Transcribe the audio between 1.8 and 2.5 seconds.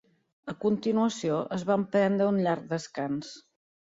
prendre un